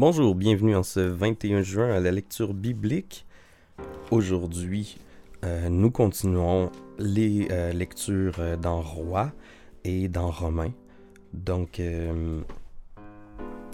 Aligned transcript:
Bonjour, 0.00 0.36
bienvenue 0.36 0.76
en 0.76 0.84
ce 0.84 1.00
21 1.00 1.62
juin 1.62 1.90
à 1.90 1.98
la 1.98 2.12
lecture 2.12 2.54
biblique. 2.54 3.26
Aujourd'hui, 4.12 4.96
euh, 5.44 5.68
nous 5.70 5.90
continuons 5.90 6.70
les 7.00 7.48
euh, 7.50 7.72
lectures 7.72 8.36
euh, 8.38 8.56
dans 8.56 8.80
Roi 8.80 9.32
et 9.82 10.06
dans 10.06 10.30
Romain. 10.30 10.70
Donc, 11.32 11.82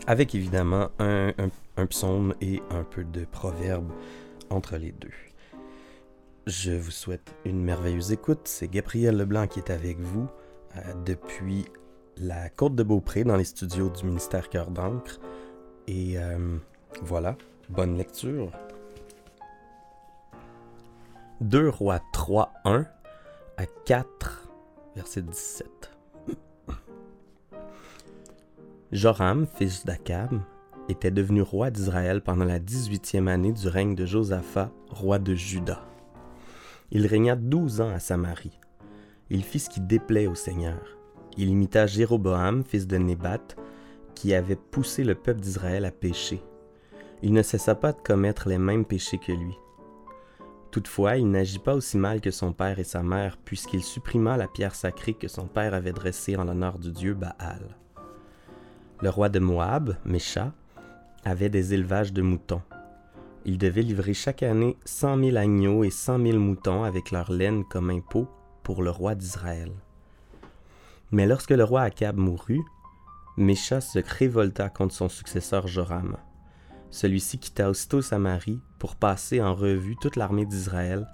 avec 0.07 0.35
évidemment 0.35 0.89
un, 0.99 1.35
un, 1.77 1.87
psaume 1.87 2.33
et 2.41 2.63
un 2.71 2.85
peu 2.85 3.05
de 3.05 3.27
proverbe 3.27 3.93
entre 4.49 4.79
les 4.79 4.93
deux. 4.93 5.13
Je 6.47 6.73
vous 6.73 6.91
souhaite 6.91 7.35
une 7.45 7.63
merveilleuse 7.63 8.13
écoute. 8.13 8.41
C'est 8.45 8.69
Gabriel 8.69 9.19
Leblanc 9.19 9.47
qui 9.47 9.59
est 9.59 9.71
avec 9.71 10.01
vous 10.01 10.27
depuis 11.05 11.67
la 12.17 12.49
Côte 12.49 12.77
de 12.77 12.83
Beaupré 12.83 13.25
dans 13.25 13.37
les 13.37 13.45
studios 13.45 13.91
du 13.91 14.07
ministère 14.07 14.49
Cœur 14.49 14.71
d'encre. 14.71 15.21
Et 15.87 16.19
euh, 16.19 16.57
voilà, 17.03 17.37
bonne 17.69 17.97
lecture. 17.97 18.51
2 21.41 21.69
Rois 21.69 22.01
3, 22.13 22.53
1 22.65 22.87
à 23.57 23.67
4, 23.85 24.49
verset 24.97 25.23
17. 25.23 25.91
Joram, 28.93 29.47
fils 29.47 29.85
d'Akab, 29.85 30.41
était 30.89 31.11
devenu 31.11 31.43
roi 31.43 31.71
d'Israël 31.71 32.23
pendant 32.23 32.45
la 32.45 32.61
18e 32.61 33.27
année 33.29 33.53
du 33.53 33.69
règne 33.69 33.95
de 33.95 34.07
Josaphat, 34.07 34.71
roi 34.91 35.19
de 35.19 35.35
Juda. 35.35 35.83
Il 36.91 37.07
régna 37.07 37.37
douze 37.37 37.81
ans 37.81 37.91
à 37.91 37.99
Samarie. 37.99 38.59
Il 39.31 39.43
fit 39.43 39.59
ce 39.59 39.71
qui 39.71 39.81
déplaît 39.81 40.27
au 40.27 40.35
Seigneur. 40.35 40.81
Il 41.37 41.49
imita 41.49 41.87
Jéroboam, 41.87 42.63
fils 42.63 42.87
de 42.87 42.97
Nébat, 42.97 43.41
qui 44.15 44.35
avait 44.35 44.57
poussé 44.57 45.05
le 45.05 45.15
peuple 45.15 45.41
d'Israël 45.41 45.85
à 45.85 45.91
pécher. 45.91 46.43
Il 47.23 47.33
ne 47.33 47.43
cessa 47.43 47.75
pas 47.75 47.93
de 47.93 48.01
commettre 48.01 48.49
les 48.49 48.59
mêmes 48.59 48.85
péchés 48.85 49.19
que 49.19 49.33
lui. 49.33 49.57
Toutefois, 50.71 51.17
il 51.17 51.31
n'agit 51.31 51.61
pas 51.61 51.75
aussi 51.75 51.97
mal 51.97 52.21
que 52.21 52.31
son 52.31 52.53
père 52.53 52.79
et 52.79 52.85
sa 52.85 53.03
mère, 53.03 53.37
puisqu'il 53.37 53.83
supprima 53.83 54.37
la 54.37 54.49
pierre 54.49 54.75
sacrée 54.75 55.15
que 55.15 55.29
son 55.29 55.47
père 55.47 55.73
avait 55.73 55.93
dressée 55.93 56.37
en 56.37 56.45
l'honneur 56.45 56.79
du 56.79 56.91
dieu 56.91 57.15
Baal. 57.15 57.77
Le 59.01 59.09
roi 59.09 59.29
de 59.29 59.39
Moab, 59.39 59.97
Mécha, 60.05 60.53
avait 61.25 61.49
des 61.49 61.75
élevages 61.75 62.13
de 62.13 62.23
moutons. 62.23 62.63
Il 63.45 63.59
devait 63.59 63.83
livrer 63.83 64.15
chaque 64.15 64.43
année 64.43 64.77
cent 64.85 65.17
mille 65.17 65.37
agneaux 65.37 65.85
et 65.85 65.91
cent 65.91 66.19
mille 66.19 66.39
moutons 66.39 66.85
avec 66.85 67.11
leur 67.11 67.31
laine 67.31 67.65
comme 67.65 67.91
impôt 67.91 68.27
pour 68.63 68.83
le 68.83 68.91
roi 68.91 69.15
d'Israël. 69.15 69.71
Mais 71.13 71.27
lorsque 71.27 71.51
le 71.51 71.63
roi 71.63 71.83
Akab 71.83 72.17
mourut, 72.17 72.63
Mécha 73.37 73.81
se 73.81 73.99
révolta 73.99 74.69
contre 74.69 74.95
son 74.95 75.09
successeur 75.09 75.67
Joram. 75.67 76.17
Celui-ci 76.91 77.39
quitta 77.39 77.69
aussitôt 77.69 78.01
Samarie 78.01 78.61
pour 78.79 78.95
passer 78.95 79.43
en 79.43 79.55
revue 79.55 79.97
toute 80.01 80.15
l'armée 80.15 80.47
d'Israël, 80.47 81.09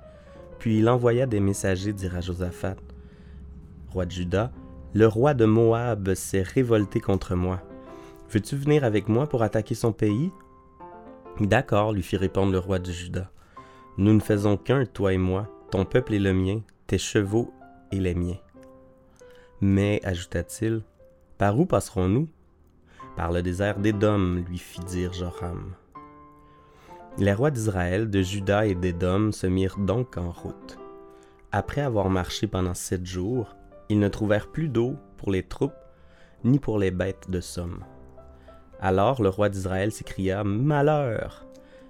puis 0.58 0.78
il 0.78 0.88
envoya 0.90 1.24
des 1.24 1.40
messagers 1.40 1.94
dire 1.94 2.16
à 2.16 2.20
Josaphat 2.20 2.76
Roi 3.88 4.04
de 4.04 4.10
Juda, 4.10 4.52
le 4.92 5.06
roi 5.06 5.32
de 5.32 5.46
Moab 5.46 6.14
s'est 6.14 6.42
révolté 6.42 7.00
contre 7.00 7.34
moi. 7.34 7.62
Veux-tu 8.30 8.54
venir 8.54 8.84
avec 8.84 9.08
moi 9.08 9.26
pour 9.26 9.42
attaquer 9.42 9.74
son 9.74 9.92
pays? 9.92 10.30
D'accord, 11.40 11.92
lui 11.92 12.02
fit 12.02 12.18
répondre 12.18 12.52
le 12.52 12.58
roi 12.58 12.78
de 12.78 12.92
Juda. 12.92 13.30
Nous 13.96 14.12
ne 14.12 14.20
faisons 14.20 14.58
qu'un, 14.58 14.84
toi 14.84 15.14
et 15.14 15.18
moi, 15.18 15.48
ton 15.70 15.86
peuple 15.86 16.14
est 16.14 16.18
le 16.18 16.34
mien, 16.34 16.60
tes 16.86 16.98
chevaux 16.98 17.52
et 17.92 17.98
les 17.98 18.14
miens. 18.14 18.38
Mais, 19.60 20.00
ajouta-t-il, 20.04 20.82
par 21.40 21.58
où 21.58 21.64
passerons-nous? 21.64 22.28
Par 23.16 23.32
le 23.32 23.40
désert 23.40 23.78
d'Édom, 23.78 24.44
lui 24.46 24.58
fit 24.58 24.80
dire 24.80 25.14
Joram. 25.14 25.72
Les 27.16 27.32
rois 27.32 27.50
d'Israël, 27.50 28.10
de 28.10 28.20
Juda 28.20 28.66
et 28.66 28.74
d'Édom 28.74 29.32
se 29.32 29.46
mirent 29.46 29.78
donc 29.78 30.18
en 30.18 30.32
route. 30.32 30.78
Après 31.50 31.80
avoir 31.80 32.10
marché 32.10 32.46
pendant 32.46 32.74
sept 32.74 33.06
jours, 33.06 33.56
ils 33.88 33.98
ne 33.98 34.08
trouvèrent 34.08 34.48
plus 34.48 34.68
d'eau 34.68 34.96
pour 35.16 35.30
les 35.30 35.42
troupes, 35.42 35.72
ni 36.44 36.58
pour 36.58 36.78
les 36.78 36.90
bêtes 36.90 37.30
de 37.30 37.40
somme. 37.40 37.84
Alors 38.78 39.22
le 39.22 39.30
roi 39.30 39.48
d'Israël 39.48 39.92
s'écria 39.92 40.44
Malheur 40.44 41.46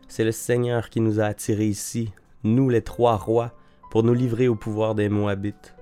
C'est 0.06 0.22
le 0.22 0.30
Seigneur 0.30 0.90
qui 0.90 1.00
nous 1.00 1.18
a 1.18 1.24
attirés 1.24 1.66
ici, 1.66 2.12
nous 2.44 2.68
les 2.68 2.82
trois 2.82 3.16
rois, 3.16 3.50
pour 3.90 4.04
nous 4.04 4.14
livrer 4.14 4.46
au 4.46 4.54
pouvoir 4.54 4.94
des 4.94 5.08
Moabites. 5.08 5.74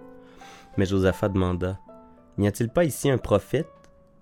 Mais 0.79 0.87
Josaphat 0.87 1.29
demanda 1.29 1.79
N'y 2.39 2.47
a-t-il 2.47 2.71
pas 2.71 2.85
ici 2.85 3.11
un 3.11 3.19
prophète 3.19 3.69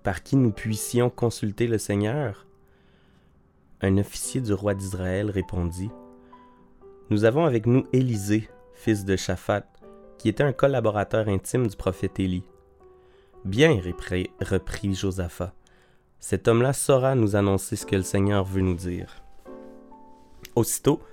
par 0.01 0.23
qui 0.23 0.37
nous 0.37 0.51
puissions 0.51 1.11
consulter 1.11 1.67
le 1.67 1.77
Seigneur? 1.77 2.47
Un 3.79 3.99
officier 3.99 4.41
du 4.41 4.53
roi 4.53 4.73
d'Israël 4.73 5.29
répondit 5.29 5.91
Nous 7.11 7.25
avons 7.25 7.45
avec 7.45 7.67
nous 7.67 7.85
Élisée, 7.93 8.49
fils 8.73 9.05
de 9.05 9.15
Shaphat, 9.15 9.67
qui 10.17 10.29
était 10.29 10.41
un 10.41 10.51
collaborateur 10.51 11.27
intime 11.27 11.67
du 11.67 11.75
prophète 11.75 12.19
Élie. 12.19 12.43
Bien, 13.45 13.79
reprit, 13.79 14.95
Josaphat, 14.95 15.53
cet 16.19 16.47
homme-là 16.47 16.73
saura 16.73 17.13
nous 17.13 17.35
annoncer 17.35 17.75
ce 17.75 17.85
que 17.85 17.95
le 17.95 18.01
Seigneur 18.01 18.43
veut 18.43 18.61
nous 18.61 18.73
dire. 18.73 19.21
Aussitôt, 20.55 21.03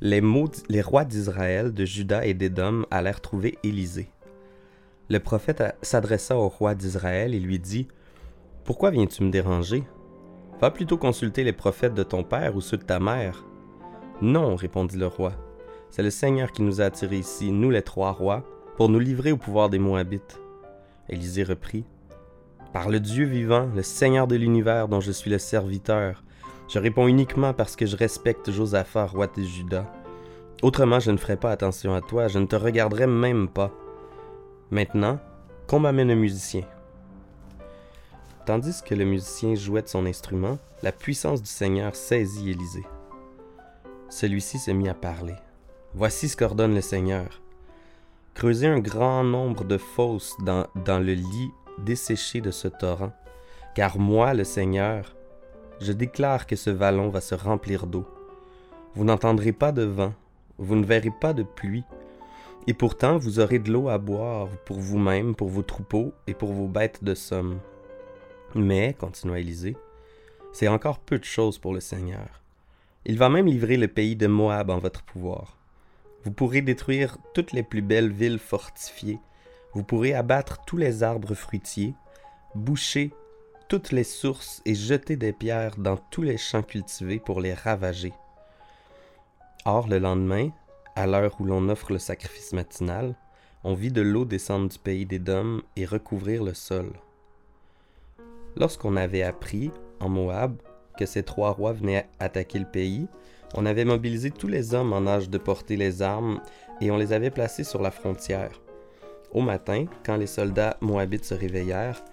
les, 0.00 0.22
les 0.68 0.82
rois 0.82 1.04
d'Israël, 1.04 1.74
de 1.74 1.84
Juda 1.84 2.24
et 2.24 2.34
d'Édom 2.34 2.86
allèrent 2.92 3.20
trouver 3.20 3.58
Élisée. 3.64 4.08
Le 5.10 5.18
prophète 5.18 5.62
s'adressa 5.82 6.34
au 6.36 6.48
roi 6.48 6.74
d'Israël 6.74 7.34
et 7.34 7.40
lui 7.40 7.58
dit 7.58 7.88
Pourquoi 8.64 8.90
viens-tu 8.90 9.22
me 9.22 9.30
déranger? 9.30 9.84
Va 10.60 10.70
plutôt 10.70 10.96
consulter 10.96 11.44
les 11.44 11.52
prophètes 11.52 11.92
de 11.92 12.02
ton 12.02 12.24
père 12.24 12.56
ou 12.56 12.62
ceux 12.62 12.78
de 12.78 12.84
ta 12.84 13.00
mère. 13.00 13.44
Non, 14.22 14.56
répondit 14.56 14.96
le 14.96 15.06
roi. 15.06 15.32
C'est 15.90 16.02
le 16.02 16.08
Seigneur 16.08 16.52
qui 16.52 16.62
nous 16.62 16.80
a 16.80 16.84
attirés 16.84 17.18
ici, 17.18 17.52
nous 17.52 17.70
les 17.70 17.82
trois 17.82 18.12
rois, 18.12 18.44
pour 18.76 18.88
nous 18.88 18.98
livrer 18.98 19.30
au 19.30 19.36
pouvoir 19.36 19.68
des 19.68 19.78
Moabites. 19.78 20.40
Élisée 21.10 21.44
reprit 21.44 21.84
Par 22.72 22.88
le 22.88 22.98
Dieu 22.98 23.26
vivant, 23.26 23.68
le 23.76 23.82
Seigneur 23.82 24.26
de 24.26 24.36
l'univers 24.36 24.88
dont 24.88 25.00
je 25.00 25.12
suis 25.12 25.30
le 25.30 25.38
serviteur, 25.38 26.24
je 26.66 26.78
réponds 26.78 27.08
uniquement 27.08 27.52
parce 27.52 27.76
que 27.76 27.84
je 27.84 27.96
respecte 27.96 28.50
Josaphat, 28.50 29.06
roi 29.06 29.26
de 29.26 29.42
Juda. 29.42 29.84
Autrement, 30.62 30.98
je 30.98 31.10
ne 31.10 31.18
ferai 31.18 31.36
pas 31.36 31.50
attention 31.50 31.94
à 31.94 32.00
toi, 32.00 32.28
je 32.28 32.38
ne 32.38 32.46
te 32.46 32.56
regarderai 32.56 33.06
même 33.06 33.48
pas. 33.48 33.70
Maintenant, 34.74 35.20
qu'on 35.68 35.78
m'amène 35.78 36.10
un 36.10 36.16
musicien. 36.16 36.64
Tandis 38.44 38.82
que 38.82 38.96
le 38.96 39.04
musicien 39.04 39.54
jouait 39.54 39.82
de 39.82 39.88
son 39.88 40.04
instrument, 40.04 40.58
la 40.82 40.90
puissance 40.90 41.40
du 41.40 41.48
Seigneur 41.48 41.94
saisit 41.94 42.50
Élisée. 42.50 42.82
Celui-ci 44.08 44.58
se 44.58 44.72
mit 44.72 44.88
à 44.88 44.94
parler. 44.94 45.36
Voici 45.94 46.28
ce 46.28 46.36
qu'ordonne 46.36 46.74
le 46.74 46.80
Seigneur. 46.80 47.40
Creusez 48.34 48.66
un 48.66 48.80
grand 48.80 49.22
nombre 49.22 49.62
de 49.62 49.78
fosses 49.78 50.34
dans, 50.40 50.66
dans 50.84 50.98
le 50.98 51.12
lit 51.12 51.52
desséché 51.78 52.40
de 52.40 52.50
ce 52.50 52.66
torrent, 52.66 53.12
car 53.76 54.00
moi, 54.00 54.34
le 54.34 54.42
Seigneur, 54.42 55.14
je 55.80 55.92
déclare 55.92 56.48
que 56.48 56.56
ce 56.56 56.70
vallon 56.70 57.10
va 57.10 57.20
se 57.20 57.36
remplir 57.36 57.86
d'eau. 57.86 58.08
Vous 58.96 59.04
n'entendrez 59.04 59.52
pas 59.52 59.70
de 59.70 59.84
vent, 59.84 60.14
vous 60.58 60.74
ne 60.74 60.84
verrez 60.84 61.12
pas 61.20 61.32
de 61.32 61.44
pluie, 61.44 61.84
et 62.66 62.74
pourtant, 62.74 63.18
vous 63.18 63.40
aurez 63.40 63.58
de 63.58 63.70
l'eau 63.70 63.88
à 63.88 63.98
boire 63.98 64.48
pour 64.64 64.78
vous-même, 64.78 65.34
pour 65.34 65.48
vos 65.48 65.62
troupeaux 65.62 66.14
et 66.26 66.34
pour 66.34 66.52
vos 66.52 66.68
bêtes 66.68 67.04
de 67.04 67.14
somme. 67.14 67.58
Mais, 68.54 68.94
continua 68.94 69.38
Élisée, 69.38 69.76
c'est 70.52 70.68
encore 70.68 70.98
peu 70.98 71.18
de 71.18 71.24
choses 71.24 71.58
pour 71.58 71.74
le 71.74 71.80
Seigneur. 71.80 72.40
Il 73.04 73.18
va 73.18 73.28
même 73.28 73.46
livrer 73.46 73.76
le 73.76 73.88
pays 73.88 74.16
de 74.16 74.26
Moab 74.26 74.70
en 74.70 74.78
votre 74.78 75.02
pouvoir. 75.02 75.58
Vous 76.22 76.30
pourrez 76.30 76.62
détruire 76.62 77.18
toutes 77.34 77.52
les 77.52 77.62
plus 77.62 77.82
belles 77.82 78.12
villes 78.12 78.38
fortifiées, 78.38 79.18
vous 79.74 79.82
pourrez 79.82 80.14
abattre 80.14 80.64
tous 80.66 80.78
les 80.78 81.02
arbres 81.02 81.34
fruitiers, 81.34 81.94
boucher 82.54 83.12
toutes 83.68 83.92
les 83.92 84.04
sources 84.04 84.62
et 84.64 84.74
jeter 84.74 85.16
des 85.16 85.32
pierres 85.32 85.76
dans 85.76 85.96
tous 85.96 86.22
les 86.22 86.38
champs 86.38 86.62
cultivés 86.62 87.18
pour 87.18 87.40
les 87.40 87.52
ravager. 87.52 88.12
Or, 89.66 89.88
le 89.88 89.98
lendemain, 89.98 90.50
à 90.96 91.06
l'heure 91.06 91.36
où 91.40 91.44
l'on 91.44 91.68
offre 91.68 91.92
le 91.92 91.98
sacrifice 91.98 92.52
matinal, 92.52 93.14
on 93.64 93.74
vit 93.74 93.90
de 93.90 94.02
l'eau 94.02 94.24
descendre 94.24 94.68
du 94.68 94.78
pays 94.78 95.06
des 95.06 95.18
dômes 95.18 95.62
et 95.76 95.86
recouvrir 95.86 96.44
le 96.44 96.54
sol. 96.54 96.92
Lorsqu'on 98.56 98.96
avait 98.96 99.22
appris, 99.22 99.72
en 100.00 100.08
Moab, 100.08 100.56
que 100.96 101.06
ces 101.06 101.24
trois 101.24 101.50
rois 101.50 101.72
venaient 101.72 102.08
attaquer 102.20 102.60
le 102.60 102.70
pays, 102.70 103.08
on 103.54 103.66
avait 103.66 103.84
mobilisé 103.84 104.30
tous 104.30 104.46
les 104.46 104.74
hommes 104.74 104.92
en 104.92 105.06
âge 105.06 105.30
de 105.30 105.38
porter 105.38 105.76
les 105.76 106.02
armes 106.02 106.40
et 106.80 106.90
on 106.90 106.96
les 106.96 107.12
avait 107.12 107.30
placés 107.30 107.64
sur 107.64 107.82
la 107.82 107.90
frontière. 107.90 108.60
Au 109.32 109.40
matin, 109.40 109.86
quand 110.04 110.16
les 110.16 110.28
soldats 110.28 110.76
moabites 110.80 111.24
se 111.24 111.34
réveillèrent, 111.34 112.04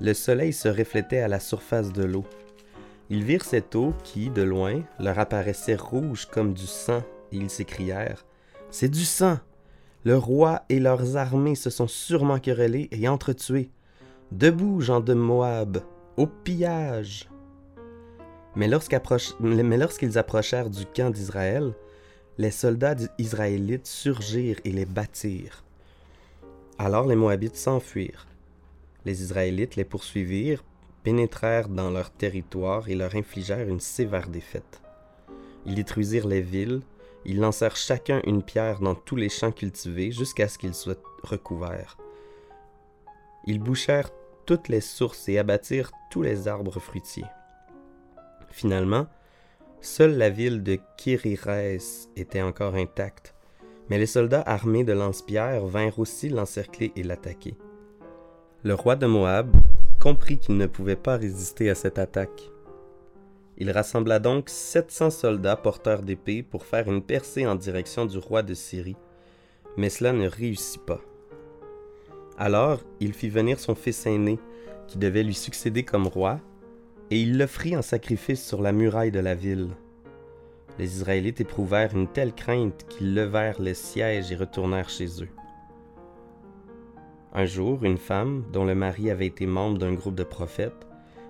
le 0.00 0.14
soleil 0.14 0.52
se 0.52 0.68
reflétait 0.68 1.20
à 1.20 1.28
la 1.28 1.40
surface 1.40 1.92
de 1.92 2.04
l'eau. 2.04 2.24
Ils 3.10 3.24
virent 3.24 3.44
cette 3.44 3.74
eau 3.74 3.94
qui, 4.04 4.30
de 4.30 4.42
loin, 4.42 4.82
leur 5.00 5.18
apparaissait 5.18 5.74
rouge 5.74 6.26
comme 6.26 6.52
du 6.52 6.66
sang, 6.66 7.02
et 7.32 7.36
ils 7.36 7.50
s'écrièrent 7.50 8.24
c'est 8.70 8.88
du 8.88 9.04
sang. 9.04 9.38
Le 10.04 10.16
roi 10.16 10.62
et 10.68 10.80
leurs 10.80 11.16
armées 11.16 11.54
se 11.54 11.70
sont 11.70 11.88
sûrement 11.88 12.38
querellés 12.38 12.88
et 12.92 13.08
entretués. 13.08 13.70
Debout, 14.32 14.80
gens 14.80 15.00
de 15.00 15.14
Moab, 15.14 15.78
au 16.16 16.26
pillage. 16.26 17.28
Mais 18.54 18.68
lorsqu'ils 18.68 20.18
approchèrent 20.18 20.70
du 20.70 20.86
camp 20.86 21.10
d'Israël, 21.10 21.72
les 22.38 22.50
soldats 22.50 22.96
israélites 23.18 23.86
surgirent 23.86 24.60
et 24.64 24.70
les 24.70 24.84
battirent. 24.84 25.64
Alors 26.78 27.06
les 27.06 27.16
Moabites 27.16 27.56
s'enfuirent. 27.56 28.26
Les 29.04 29.22
Israélites 29.22 29.76
les 29.76 29.84
poursuivirent, 29.84 30.64
pénétrèrent 31.02 31.68
dans 31.68 31.90
leur 31.90 32.10
territoire 32.10 32.88
et 32.88 32.94
leur 32.94 33.14
infligèrent 33.16 33.68
une 33.68 33.80
sévère 33.80 34.28
défaite. 34.28 34.80
Ils 35.66 35.74
détruisirent 35.74 36.28
les 36.28 36.40
villes, 36.40 36.82
ils 37.24 37.40
lancèrent 37.40 37.76
chacun 37.76 38.20
une 38.24 38.42
pierre 38.42 38.80
dans 38.80 38.94
tous 38.94 39.16
les 39.16 39.28
champs 39.28 39.52
cultivés 39.52 40.12
jusqu'à 40.12 40.48
ce 40.48 40.58
qu'ils 40.58 40.74
soient 40.74 40.94
recouverts. 41.22 41.96
Ils 43.44 43.60
bouchèrent 43.60 44.10
toutes 44.46 44.68
les 44.68 44.80
sources 44.80 45.28
et 45.28 45.38
abattirent 45.38 45.92
tous 46.10 46.22
les 46.22 46.48
arbres 46.48 46.80
fruitiers. 46.80 47.26
Finalement, 48.50 49.06
seule 49.80 50.16
la 50.16 50.30
ville 50.30 50.62
de 50.62 50.78
Kirirès 50.96 52.08
était 52.16 52.42
encore 52.42 52.74
intacte, 52.74 53.34
mais 53.88 53.98
les 53.98 54.06
soldats 54.06 54.42
armés 54.46 54.84
de 54.84 54.92
lance-pierres 54.92 55.66
vinrent 55.66 55.98
aussi 55.98 56.28
l'encercler 56.28 56.92
et 56.96 57.02
l'attaquer. 57.02 57.56
Le 58.64 58.74
roi 58.74 58.96
de 58.96 59.06
Moab 59.06 59.54
comprit 60.00 60.38
qu'il 60.38 60.56
ne 60.56 60.66
pouvait 60.66 60.96
pas 60.96 61.16
résister 61.16 61.70
à 61.70 61.74
cette 61.74 61.98
attaque. 61.98 62.50
Il 63.60 63.72
rassembla 63.72 64.20
donc 64.20 64.48
700 64.48 65.10
soldats 65.10 65.56
porteurs 65.56 66.02
d'épées 66.02 66.44
pour 66.44 66.64
faire 66.64 66.88
une 66.88 67.02
percée 67.02 67.44
en 67.44 67.56
direction 67.56 68.06
du 68.06 68.16
roi 68.16 68.44
de 68.44 68.54
Syrie, 68.54 68.96
mais 69.76 69.90
cela 69.90 70.12
ne 70.12 70.28
réussit 70.28 70.80
pas. 70.80 71.00
Alors 72.38 72.80
il 73.00 73.12
fit 73.12 73.28
venir 73.28 73.58
son 73.58 73.74
fils 73.74 74.06
aîné, 74.06 74.38
qui 74.86 74.96
devait 74.96 75.24
lui 75.24 75.34
succéder 75.34 75.82
comme 75.82 76.06
roi, 76.06 76.40
et 77.10 77.20
il 77.20 77.36
l'offrit 77.36 77.76
en 77.76 77.82
sacrifice 77.82 78.46
sur 78.46 78.62
la 78.62 78.70
muraille 78.70 79.10
de 79.10 79.18
la 79.18 79.34
ville. 79.34 79.70
Les 80.78 80.96
Israélites 80.96 81.40
éprouvèrent 81.40 81.96
une 81.96 82.06
telle 82.06 82.32
crainte 82.32 82.86
qu'ils 82.88 83.12
levèrent 83.12 83.60
les 83.60 83.74
sièges 83.74 84.30
et 84.30 84.36
retournèrent 84.36 84.88
chez 84.88 85.22
eux. 85.24 85.28
Un 87.34 87.44
jour, 87.44 87.84
une 87.84 87.98
femme, 87.98 88.44
dont 88.52 88.64
le 88.64 88.76
mari 88.76 89.10
avait 89.10 89.26
été 89.26 89.46
membre 89.46 89.78
d'un 89.78 89.94
groupe 89.94 90.14
de 90.14 90.22
prophètes, 90.22 90.87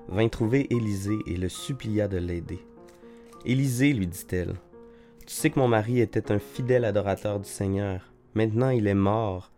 vint 0.08 0.28
trouver 0.28 0.66
Élisée 0.74 1.18
et 1.26 1.36
le 1.36 1.48
supplia 1.48 2.08
de 2.08 2.18
l'aider. 2.18 2.60
Élisée, 3.44 3.92
lui 3.92 4.06
dit-elle, 4.06 4.54
tu 5.26 5.34
sais 5.34 5.50
que 5.50 5.58
mon 5.58 5.68
mari 5.68 6.00
était 6.00 6.32
un 6.32 6.38
fidèle 6.38 6.84
adorateur 6.84 7.38
du 7.38 7.48
Seigneur. 7.48 8.00
Maintenant 8.34 8.70
il 8.70 8.86
est 8.86 8.94
mort, 8.94 9.52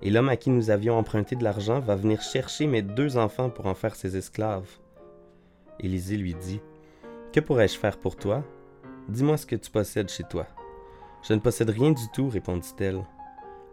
et 0.00 0.10
l'homme 0.10 0.28
à 0.28 0.36
qui 0.36 0.50
nous 0.50 0.70
avions 0.70 0.96
emprunté 0.96 1.36
de 1.36 1.44
l'argent 1.44 1.80
va 1.80 1.96
venir 1.96 2.22
chercher 2.22 2.66
mes 2.66 2.82
deux 2.82 3.16
enfants 3.16 3.50
pour 3.50 3.66
en 3.66 3.74
faire 3.74 3.96
ses 3.96 4.16
esclaves. 4.16 4.78
Élisée 5.80 6.16
lui 6.16 6.34
dit, 6.34 6.60
Que 7.32 7.40
pourrais-je 7.40 7.78
faire 7.78 7.98
pour 7.98 8.16
toi? 8.16 8.44
Dis-moi 9.08 9.36
ce 9.36 9.46
que 9.46 9.56
tu 9.56 9.70
possèdes 9.70 10.08
chez 10.08 10.24
toi. 10.24 10.46
Je 11.22 11.34
ne 11.34 11.40
possède 11.40 11.70
rien 11.70 11.90
du 11.90 12.08
tout, 12.12 12.28
répondit-elle. 12.28 13.02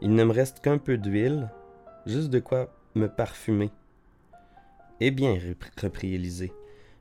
Il 0.02 0.16
ne 0.16 0.24
me 0.24 0.34
reste 0.34 0.60
qu'un 0.60 0.80
peu 0.80 0.98
d'huile, 0.98 1.52
juste 2.06 2.30
de 2.30 2.40
quoi 2.40 2.74
me 2.96 3.08
parfumer. 3.08 3.72
Eh 5.00 5.12
bien, 5.12 5.38
reprit 5.82 6.14
Élisée, 6.14 6.54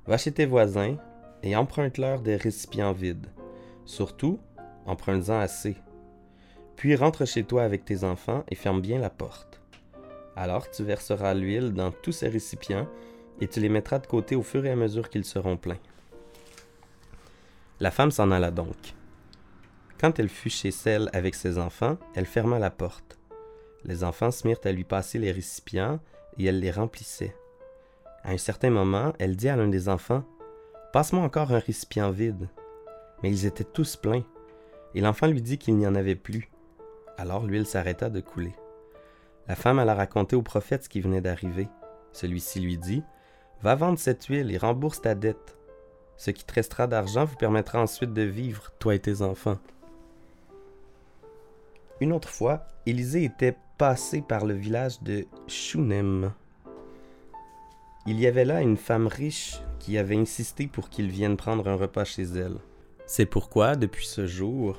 va 0.07 0.19
chez 0.19 0.33
tes 0.33 0.47
voisins 0.47 0.97
et 1.43 1.57
emprunte-leur 1.57 2.21
des 2.21 2.37
récipients 2.37 2.93
vides. 2.93 3.29
Surtout, 3.85 4.39
emprunte-en 4.87 5.39
assez. 5.39 5.77
Puis 6.77 6.97
rentre 6.97 7.27
chez 7.27 7.45
toi 7.45 7.63
avec 7.63 7.85
tes 7.85 8.05
enfants 8.05 8.45
et 8.49 8.55
ferme 8.55 8.81
bien 8.81 8.99
la 8.99 9.11
porte. 9.11 9.61
Alors 10.37 10.71
tu 10.71 10.83
verseras 10.83 11.35
l'huile 11.35 11.73
dans 11.73 11.91
tous 11.91 12.13
ces 12.13 12.29
récipients 12.29 12.89
et 13.41 13.49
tu 13.49 13.61
les 13.61 13.69
mettras 13.69 13.99
de 13.99 14.07
côté 14.07 14.35
au 14.35 14.43
fur 14.43 14.65
et 14.65 14.71
à 14.71 14.77
mesure 14.77 15.11
qu'ils 15.11 15.25
seront 15.25 15.57
pleins. 15.57 15.79
La 17.81 17.91
femme 17.91 18.11
s'en 18.11 18.31
alla 18.31 18.51
donc. 18.51 18.95
Quand 20.01 20.19
elle 20.19 20.29
fut 20.29 20.51
chez 20.51 20.71
celle 20.71 21.11
avec 21.13 21.35
ses 21.35 21.59
enfants, 21.59 21.99
elle 22.15 22.27
ferma 22.27 22.59
la 22.59 22.71
porte. 22.71 23.19
Les 23.85 24.05
enfants 24.05 24.31
se 24.31 24.47
mirent 24.47 24.61
à 24.65 24.73
lui 24.73 24.85
passer 24.85 25.19
les 25.19 25.33
récipients 25.33 26.01
et 26.39 26.47
elle 26.47 26.61
les 26.61 26.71
remplissait. 26.71 27.35
À 28.25 28.31
un 28.31 28.39
certain 28.39 28.71
moment, 28.71 29.13
elle 29.19 29.37
dit 29.37 29.49
à 29.49 29.57
l'un 29.57 29.69
des 29.69 29.89
enfants 29.89 30.25
Passe-moi 30.93 31.23
encore 31.23 31.53
un 31.53 31.59
récipient 31.59 32.11
vide. 32.11 32.49
Mais 33.23 33.31
ils 33.31 33.47
étaient 33.47 33.65
tous 33.65 33.97
pleins, 33.97 34.25
et 34.95 35.01
l'enfant 35.01 35.27
lui 35.27 35.43
dit 35.43 35.59
qu'il 35.59 35.77
n'y 35.77 35.87
en 35.87 35.95
avait 35.95 36.17
plus. 36.17 36.51
Alors 37.17 37.47
l'huile 37.47 37.67
s'arrêta 37.67 38.11
de 38.11 38.21
couler. 38.21 38.53
La 39.49 39.57
femme 39.57 39.79
alla 39.79 39.95
raconter 39.95 40.37
au 40.37 40.43
prophète 40.43 40.85
ce 40.85 40.89
qui 40.89 41.01
venait 41.01 41.21
d'arriver. 41.21 41.69
Celui-ci 42.13 42.61
lui 42.61 42.79
dit 42.79 43.03
Va 43.63 43.75
vendre 43.75 43.99
cette 43.99 44.25
huile 44.27 44.51
et 44.51 44.59
rembourse 44.59 45.01
ta 45.01 45.15
dette. 45.15 45.57
Ce 46.17 46.31
qui 46.31 46.45
te 46.45 46.55
restera 46.55 46.87
d'argent 46.87 47.25
vous 47.25 47.37
permettra 47.37 47.81
ensuite 47.81 48.13
de 48.13 48.23
vivre, 48.23 48.73
toi 48.79 48.95
et 48.95 49.01
tes 49.01 49.23
enfants. 49.23 49.59
Une 52.01 52.13
autre 52.13 52.29
fois, 52.29 52.67
Élisée 52.87 53.25
était 53.25 53.57
passé 53.79 54.23
par 54.23 54.45
le 54.45 54.55
village 54.55 55.01
de 55.03 55.27
Shunem. 55.47 56.33
Il 58.05 58.19
y 58.19 58.27
avait 58.27 58.45
là 58.45 58.63
une 58.63 58.77
femme 58.77 59.07
riche 59.07 59.61
qui 59.79 59.97
avait 59.97 60.17
insisté 60.17 60.67
pour 60.67 60.91
qu'il 60.91 61.09
vienne 61.09 61.37
prendre 61.37 61.69
un 61.69 61.77
repas 61.77 62.05
chez 62.05 62.25
elle. 62.25 62.57
C'est 63.07 63.27
pourquoi, 63.27 63.77
depuis 63.77 64.07
ce 64.07 64.27
jour, 64.27 64.77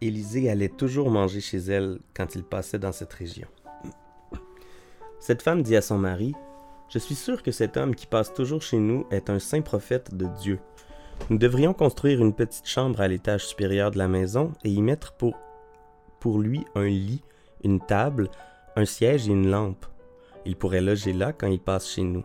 Élisée 0.00 0.48
allait 0.48 0.68
toujours 0.68 1.10
manger 1.10 1.40
chez 1.40 1.58
elle 1.58 1.98
quand 2.14 2.36
il 2.36 2.44
passait 2.44 2.78
dans 2.78 2.92
cette 2.92 3.12
région. 3.12 3.48
Cette 5.18 5.42
femme 5.42 5.62
dit 5.62 5.74
à 5.74 5.82
son 5.82 5.98
mari 5.98 6.34
Je 6.88 7.00
suis 7.00 7.16
sûr 7.16 7.42
que 7.42 7.50
cet 7.50 7.76
homme 7.76 7.96
qui 7.96 8.06
passe 8.06 8.32
toujours 8.32 8.62
chez 8.62 8.78
nous 8.78 9.06
est 9.10 9.28
un 9.28 9.40
saint 9.40 9.62
prophète 9.62 10.14
de 10.14 10.26
Dieu. 10.40 10.60
Nous 11.30 11.38
devrions 11.38 11.72
construire 11.72 12.20
une 12.20 12.34
petite 12.34 12.68
chambre 12.68 13.00
à 13.00 13.08
l'étage 13.08 13.44
supérieur 13.46 13.90
de 13.90 13.98
la 13.98 14.06
maison 14.06 14.52
et 14.62 14.70
y 14.70 14.82
mettre 14.82 15.14
pour, 15.14 15.36
pour 16.20 16.38
lui 16.38 16.64
un 16.76 16.86
lit, 16.86 17.24
une 17.64 17.80
table, 17.80 18.30
un 18.76 18.84
siège 18.84 19.26
et 19.28 19.32
une 19.32 19.50
lampe. 19.50 19.86
Il 20.46 20.54
pourrait 20.56 20.80
loger 20.80 21.12
là 21.12 21.32
quand 21.32 21.48
il 21.48 21.58
passe 21.58 21.90
chez 21.90 22.04
nous. 22.04 22.24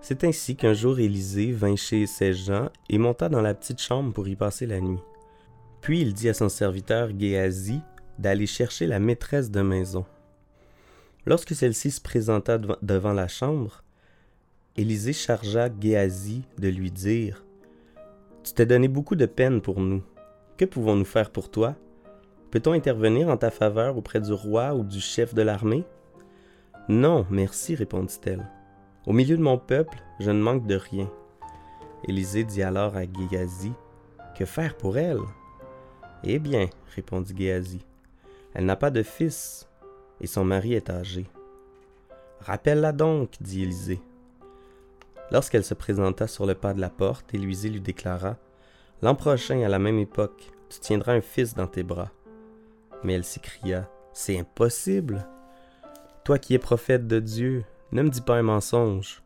C'est 0.00 0.24
ainsi 0.24 0.56
qu'un 0.56 0.74
jour 0.74 0.98
Élisée 0.98 1.52
vint 1.52 1.76
chez 1.76 2.06
ses 2.06 2.34
gens 2.34 2.68
et 2.90 2.98
monta 2.98 3.28
dans 3.28 3.40
la 3.40 3.54
petite 3.54 3.80
chambre 3.80 4.12
pour 4.12 4.28
y 4.28 4.34
passer 4.34 4.66
la 4.66 4.80
nuit. 4.80 5.00
Puis 5.80 6.00
il 6.00 6.12
dit 6.12 6.28
à 6.28 6.34
son 6.34 6.48
serviteur 6.48 7.08
Géasi 7.18 7.80
d'aller 8.18 8.46
chercher 8.46 8.86
la 8.86 8.98
maîtresse 8.98 9.50
de 9.50 9.62
maison. 9.62 10.04
Lorsque 11.26 11.54
celle-ci 11.54 11.90
se 11.90 12.00
présenta 12.00 12.58
devant 12.58 13.12
la 13.12 13.28
chambre, 13.28 13.82
Élisée 14.76 15.12
chargea 15.12 15.68
Géasi 15.80 16.42
de 16.58 16.68
lui 16.68 16.90
dire 16.90 17.44
Tu 18.42 18.52
t'es 18.52 18.66
donné 18.66 18.88
beaucoup 18.88 19.14
de 19.14 19.26
peine 19.26 19.60
pour 19.60 19.80
nous. 19.80 20.02
Que 20.58 20.64
pouvons-nous 20.64 21.04
faire 21.04 21.30
pour 21.30 21.50
toi? 21.50 21.76
Peut-on 22.50 22.72
intervenir 22.72 23.28
en 23.28 23.36
ta 23.36 23.50
faveur 23.50 23.96
auprès 23.96 24.20
du 24.20 24.32
roi 24.32 24.74
ou 24.74 24.82
du 24.84 25.00
chef 25.00 25.34
de 25.34 25.42
l'armée 25.42 25.84
non, 26.88 27.26
merci, 27.30 27.74
répondit-elle. 27.74 28.46
Au 29.06 29.12
milieu 29.14 29.38
de 29.38 29.42
mon 29.42 29.56
peuple, 29.56 30.02
je 30.20 30.30
ne 30.30 30.40
manque 30.40 30.66
de 30.66 30.74
rien. 30.74 31.10
Élisée 32.06 32.44
dit 32.44 32.62
alors 32.62 32.94
à 32.94 33.04
Géasi 33.04 33.72
Que 34.36 34.44
faire 34.44 34.76
pour 34.76 34.98
elle? 34.98 35.20
Eh 36.24 36.38
bien, 36.38 36.68
répondit 36.94 37.34
Géasi, 37.36 37.80
elle 38.52 38.66
n'a 38.66 38.76
pas 38.76 38.90
de 38.90 39.02
fils, 39.02 39.66
et 40.20 40.26
son 40.26 40.44
mari 40.44 40.74
est 40.74 40.90
âgé. 40.90 41.26
Rappelle-la 42.40 42.92
donc, 42.92 43.30
dit 43.40 43.62
Élisée. 43.62 44.02
Lorsqu'elle 45.30 45.64
se 45.64 45.74
présenta 45.74 46.26
sur 46.26 46.44
le 46.44 46.54
pas 46.54 46.74
de 46.74 46.80
la 46.82 46.90
porte, 46.90 47.32
Élisée 47.32 47.70
lui 47.70 47.80
déclara 47.80 48.36
L'an 49.00 49.14
prochain, 49.14 49.62
à 49.62 49.68
la 49.68 49.78
même 49.78 49.98
époque, 49.98 50.52
tu 50.68 50.80
tiendras 50.80 51.14
un 51.14 51.22
fils 51.22 51.54
dans 51.54 51.66
tes 51.66 51.82
bras. 51.82 52.10
Mais 53.02 53.14
elle 53.14 53.24
s'écria 53.24 53.88
C'est 54.12 54.38
impossible 54.38 55.26
toi 56.24 56.38
qui 56.38 56.54
es 56.54 56.58
prophète 56.58 57.06
de 57.06 57.20
Dieu, 57.20 57.64
ne 57.92 58.02
me 58.02 58.08
dis 58.08 58.22
pas 58.22 58.36
un 58.36 58.42
mensonge. 58.42 59.22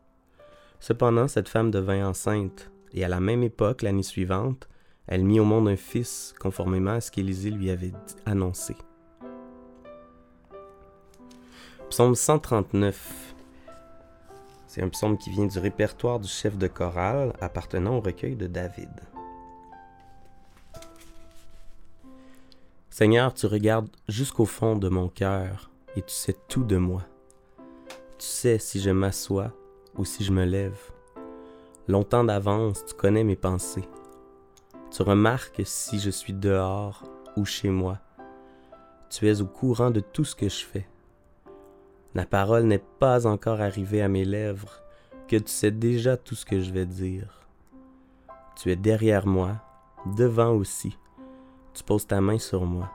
Cependant, 0.81 1.29
cette 1.29 1.47
femme 1.47 1.71
devint 1.71 2.05
enceinte, 2.05 2.71
et 2.91 3.05
à 3.05 3.07
la 3.07 3.21
même 3.21 3.41
époque, 3.41 3.83
l'année 3.83 4.03
suivante, 4.03 4.67
elle 5.07 5.23
mit 5.23 5.39
au 5.39 5.45
monde 5.45 5.69
un 5.69 5.77
fils, 5.77 6.35
conformément 6.39 6.91
à 6.91 7.01
ce 7.01 7.09
qu'Élisée 7.09 7.51
lui 7.51 7.69
avait 7.71 7.93
annoncé. 8.25 8.75
Psaume 11.89 12.15
139. 12.15 13.33
C'est 14.67 14.83
un 14.83 14.89
psaume 14.89 15.17
qui 15.17 15.29
vient 15.29 15.47
du 15.47 15.57
répertoire 15.57 16.19
du 16.19 16.27
chef 16.27 16.57
de 16.57 16.67
chorale 16.67 17.33
appartenant 17.39 17.95
au 17.95 18.01
recueil 18.01 18.35
de 18.35 18.45
David. 18.45 18.91
Seigneur, 22.89 23.33
tu 23.33 23.45
regardes 23.45 23.89
jusqu'au 24.09 24.45
fond 24.45 24.75
de 24.75 24.89
mon 24.89 25.07
cœur 25.07 25.69
tu 26.01 26.13
sais 26.13 26.35
tout 26.47 26.63
de 26.63 26.77
moi. 26.77 27.03
Tu 28.17 28.25
sais 28.25 28.59
si 28.59 28.79
je 28.79 28.89
m'assois 28.89 29.51
ou 29.95 30.05
si 30.05 30.23
je 30.23 30.31
me 30.31 30.45
lève. 30.45 30.79
Longtemps 31.87 32.23
d'avance, 32.23 32.85
tu 32.85 32.93
connais 32.93 33.23
mes 33.23 33.35
pensées. 33.35 33.87
Tu 34.91 35.01
remarques 35.03 35.61
si 35.65 35.99
je 35.99 36.09
suis 36.09 36.33
dehors 36.33 37.03
ou 37.35 37.45
chez 37.45 37.69
moi. 37.69 37.99
Tu 39.09 39.27
es 39.27 39.41
au 39.41 39.45
courant 39.45 39.91
de 39.91 39.99
tout 39.99 40.23
ce 40.23 40.35
que 40.35 40.49
je 40.49 40.65
fais. 40.65 40.87
La 42.15 42.25
parole 42.25 42.63
n'est 42.63 42.83
pas 42.99 43.27
encore 43.27 43.61
arrivée 43.61 44.01
à 44.01 44.07
mes 44.07 44.25
lèvres 44.25 44.81
que 45.27 45.35
tu 45.35 45.51
sais 45.51 45.71
déjà 45.71 46.17
tout 46.17 46.35
ce 46.35 46.45
que 46.45 46.59
je 46.59 46.71
vais 46.71 46.85
dire. 46.85 47.47
Tu 48.55 48.71
es 48.71 48.75
derrière 48.75 49.27
moi, 49.27 49.55
devant 50.17 50.51
aussi. 50.51 50.97
Tu 51.73 51.83
poses 51.83 52.07
ta 52.07 52.19
main 52.19 52.39
sur 52.39 52.65
moi. 52.65 52.91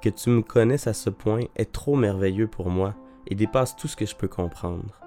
Que 0.00 0.08
tu 0.08 0.30
me 0.30 0.40
connaisses 0.42 0.86
à 0.86 0.94
ce 0.94 1.10
point 1.10 1.42
est 1.56 1.72
trop 1.72 1.94
merveilleux 1.94 2.48
pour 2.48 2.70
moi 2.70 2.94
et 3.26 3.34
dépasse 3.34 3.76
tout 3.76 3.86
ce 3.86 3.96
que 3.96 4.06
je 4.06 4.16
peux 4.16 4.28
comprendre. 4.28 5.00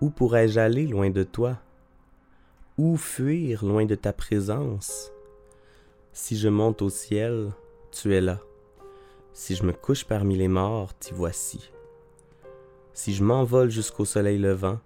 Où 0.00 0.10
pourrais-je 0.10 0.60
aller 0.60 0.86
loin 0.86 1.10
de 1.10 1.24
toi? 1.24 1.58
Où 2.78 2.96
fuir 2.96 3.64
loin 3.64 3.84
de 3.84 3.96
ta 3.96 4.12
présence? 4.12 5.10
Si 6.12 6.36
je 6.36 6.48
monte 6.48 6.80
au 6.82 6.90
ciel, 6.90 7.50
tu 7.90 8.14
es 8.14 8.20
là. 8.20 8.38
Si 9.32 9.56
je 9.56 9.64
me 9.64 9.72
couche 9.72 10.04
parmi 10.04 10.36
les 10.36 10.48
morts, 10.48 10.94
t'y 10.94 11.12
voici. 11.12 11.72
Si 12.92 13.14
je 13.14 13.24
m'envole 13.24 13.70
jusqu'au 13.70 14.04
soleil 14.04 14.38
levant, 14.38 14.78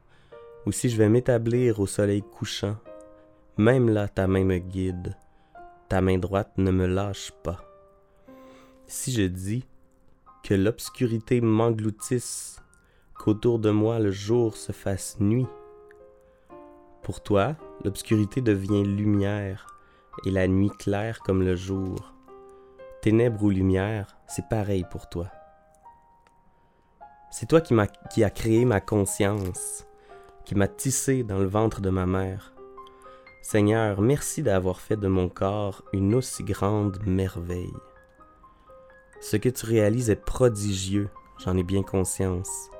ou 0.64 0.72
si 0.72 0.88
je 0.88 0.96
vais 0.96 1.08
m'établir 1.08 1.80
au 1.80 1.86
soleil 1.86 2.22
couchant, 2.22 2.76
même 3.56 3.88
là 3.88 4.08
ta 4.08 4.26
main 4.26 4.44
me 4.44 4.58
guide, 4.58 5.16
ta 5.88 6.00
main 6.00 6.18
droite 6.18 6.52
ne 6.56 6.70
me 6.70 6.86
lâche 6.86 7.32
pas. 7.42 7.65
Si 8.88 9.12
je 9.12 9.22
dis 9.22 9.66
que 10.44 10.54
l'obscurité 10.54 11.40
m'engloutisse, 11.40 12.62
qu'autour 13.18 13.58
de 13.58 13.70
moi 13.70 13.98
le 13.98 14.12
jour 14.12 14.56
se 14.56 14.70
fasse 14.70 15.18
nuit, 15.18 15.48
pour 17.02 17.20
toi, 17.20 17.56
l'obscurité 17.84 18.40
devient 18.40 18.84
lumière 18.84 19.66
et 20.24 20.30
la 20.30 20.46
nuit 20.46 20.70
claire 20.78 21.20
comme 21.20 21.42
le 21.42 21.56
jour. 21.56 22.12
Ténèbres 23.02 23.42
ou 23.44 23.50
lumière, 23.50 24.16
c'est 24.26 24.48
pareil 24.48 24.84
pour 24.90 25.08
toi. 25.08 25.26
C'est 27.30 27.46
toi 27.46 27.60
qui, 27.60 27.74
m'a, 27.74 27.86
qui 27.86 28.22
a 28.24 28.30
créé 28.30 28.64
ma 28.64 28.80
conscience, 28.80 29.84
qui 30.44 30.54
m'a 30.54 30.68
tissé 30.68 31.22
dans 31.22 31.38
le 31.38 31.46
ventre 31.46 31.80
de 31.80 31.90
ma 31.90 32.06
mère. 32.06 32.52
Seigneur, 33.42 34.00
merci 34.00 34.42
d'avoir 34.42 34.80
fait 34.80 34.96
de 34.96 35.08
mon 35.08 35.28
corps 35.28 35.82
une 35.92 36.14
aussi 36.14 36.44
grande 36.44 36.98
merveille. 37.04 37.74
Ce 39.28 39.36
que 39.36 39.48
tu 39.48 39.66
réalises 39.66 40.08
est 40.08 40.24
prodigieux, 40.24 41.08
j'en 41.38 41.56
ai 41.56 41.64
bien 41.64 41.82
conscience. 41.82 42.70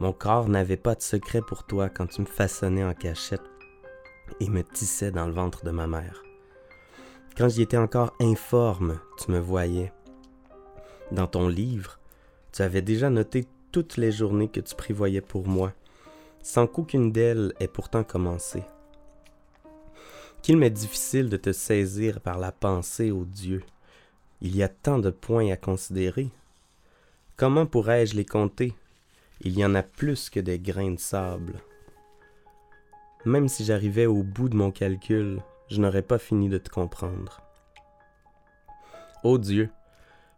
Mon 0.00 0.12
corps 0.12 0.50
n'avait 0.50 0.76
pas 0.76 0.94
de 0.94 1.00
secret 1.00 1.40
pour 1.40 1.64
toi 1.64 1.88
quand 1.88 2.06
tu 2.08 2.20
me 2.20 2.26
façonnais 2.26 2.84
en 2.84 2.92
cachette 2.92 3.40
et 4.38 4.50
me 4.50 4.62
tissais 4.62 5.10
dans 5.10 5.26
le 5.26 5.32
ventre 5.32 5.64
de 5.64 5.70
ma 5.70 5.86
mère. 5.86 6.24
Quand 7.38 7.48
j'y 7.48 7.62
étais 7.62 7.78
encore 7.78 8.12
informe, 8.20 9.00
tu 9.16 9.30
me 9.30 9.38
voyais. 9.38 9.94
Dans 11.10 11.26
ton 11.26 11.48
livre, 11.48 11.98
tu 12.52 12.60
avais 12.60 12.82
déjà 12.82 13.08
noté 13.08 13.46
toutes 13.70 13.96
les 13.96 14.12
journées 14.12 14.48
que 14.48 14.60
tu 14.60 14.74
prévoyais 14.74 15.22
pour 15.22 15.48
moi, 15.48 15.72
sans 16.42 16.66
qu'aucune 16.66 17.12
d'elles 17.12 17.54
ait 17.60 17.66
pourtant 17.66 18.04
commencé. 18.04 18.62
Qu'il 20.42 20.58
m'est 20.58 20.68
difficile 20.68 21.30
de 21.30 21.38
te 21.38 21.50
saisir 21.50 22.20
par 22.20 22.38
la 22.38 22.52
pensée, 22.52 23.10
ô 23.10 23.24
Dieu. 23.24 23.62
Il 24.44 24.56
y 24.56 24.64
a 24.64 24.68
tant 24.68 24.98
de 24.98 25.10
points 25.10 25.52
à 25.52 25.56
considérer. 25.56 26.28
Comment 27.36 27.64
pourrais-je 27.64 28.16
les 28.16 28.24
compter? 28.24 28.74
Il 29.40 29.56
y 29.56 29.64
en 29.64 29.76
a 29.76 29.84
plus 29.84 30.30
que 30.30 30.40
des 30.40 30.58
grains 30.58 30.90
de 30.90 30.98
sable. 30.98 31.60
Même 33.24 33.46
si 33.46 33.64
j'arrivais 33.64 34.06
au 34.06 34.24
bout 34.24 34.48
de 34.48 34.56
mon 34.56 34.72
calcul, 34.72 35.40
je 35.68 35.80
n'aurais 35.80 36.02
pas 36.02 36.18
fini 36.18 36.48
de 36.48 36.58
te 36.58 36.70
comprendre. 36.70 37.40
Ô 39.22 39.38
Dieu, 39.38 39.70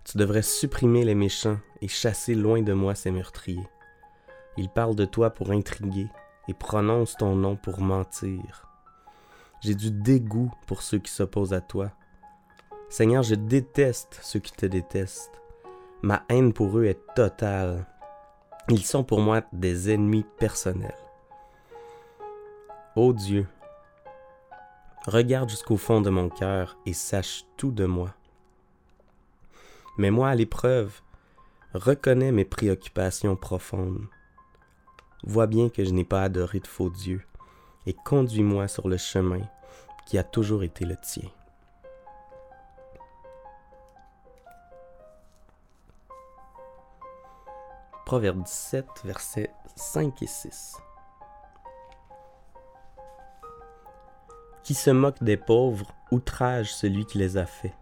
tu 0.05 0.19
devrais 0.19 0.43
supprimer 0.43 1.07
les 1.07 1.15
méchants 1.15 1.59
et 1.81 1.89
chasser 1.89 2.35
loin 2.35 2.61
de 2.61 2.75
moi 2.75 2.95
ces 2.95 3.11
meurtriers. 3.11 3.71
Ils 4.59 4.69
parlent 4.69 4.97
de 4.97 5.07
toi 5.07 5.31
pour 5.31 5.51
intriguer 5.51 6.09
et 6.49 6.53
prononcent 6.53 7.17
ton 7.17 7.37
nom 7.37 7.57
pour 7.57 7.81
mentir. 7.81 8.69
J'ai 9.63 9.75
du 9.75 9.91
dégoût 9.91 10.53
pour 10.67 10.83
ceux 10.83 10.99
qui 10.99 11.11
s'opposent 11.11 11.55
à 11.55 11.63
toi. 11.63 11.91
Seigneur, 12.89 13.23
je 13.23 13.35
déteste 13.35 14.19
ceux 14.23 14.41
qui 14.41 14.53
te 14.53 14.67
détestent. 14.67 15.41
Ma 16.03 16.25
haine 16.29 16.53
pour 16.53 16.79
eux 16.79 16.85
est 16.85 17.01
totale. 17.15 17.87
Ils 18.69 18.85
sont 18.85 19.05
pour 19.05 19.21
moi 19.21 19.43
des 19.53 19.91
ennemis 19.91 20.25
personnels. 20.39 20.95
Ô 22.97 23.13
Dieu, 23.13 23.47
regarde 25.07 25.51
jusqu'au 25.51 25.77
fond 25.77 26.01
de 26.01 26.11
mon 26.11 26.29
cœur 26.29 26.77
et 26.87 26.93
sache 26.93 27.45
tout 27.57 27.73
de 27.73 27.85
moi. 27.85 28.15
Mets-moi 29.99 30.29
à 30.29 30.35
l'épreuve, 30.35 31.01
reconnais 31.73 32.33
mes 32.33 32.45
préoccupations 32.45 33.37
profondes. 33.37 34.07
Vois 35.25 35.47
bien 35.47 35.69
que 35.69 35.85
je 35.85 35.91
n'ai 35.91 36.05
pas 36.05 36.23
adoré 36.23 36.61
de 36.61 36.67
faux 36.67 36.91
dieux, 36.91 37.23
et 37.87 37.95
conduis-moi 37.95 38.69
sur 38.69 38.89
le 38.89 38.97
chemin 38.97 39.41
qui 40.07 40.19
a 40.19 40.25
toujours 40.25 40.63
été 40.63 40.85
le 40.85 40.97
tien. 40.97 41.29
Proverbe 48.05 48.43
17, 48.43 48.87
versets 49.05 49.51
5 49.77 50.23
et 50.23 50.27
6. 50.27 50.77
Qui 54.63 54.75
se 54.75 54.91
moque 54.91 55.23
des 55.23 55.37
pauvres 55.37 55.91
outrage 56.11 56.75
celui 56.75 57.07
qui 57.07 57.19
les 57.19 57.37
a 57.37 57.47
faits. 57.47 57.75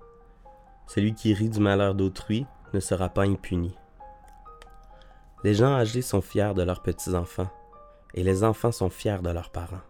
Celui 0.86 1.14
qui 1.14 1.34
rit 1.34 1.48
du 1.48 1.60
malheur 1.60 1.94
d'autrui 1.94 2.46
ne 2.72 2.80
sera 2.80 3.08
pas 3.08 3.22
impuni. 3.22 3.76
Les 5.42 5.54
gens 5.54 5.74
âgés 5.74 6.02
sont 6.02 6.22
fiers 6.22 6.54
de 6.54 6.62
leurs 6.62 6.82
petits-enfants, 6.82 7.50
et 8.14 8.22
les 8.22 8.44
enfants 8.44 8.72
sont 8.72 8.90
fiers 8.90 9.22
de 9.22 9.30
leurs 9.30 9.50
parents. 9.50 9.80